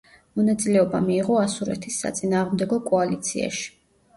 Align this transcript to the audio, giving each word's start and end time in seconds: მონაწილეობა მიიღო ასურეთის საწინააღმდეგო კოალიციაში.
მონაწილეობა 0.37 1.01
მიიღო 1.09 1.35
ასურეთის 1.41 1.99
საწინააღმდეგო 2.07 2.81
კოალიციაში. 2.89 3.71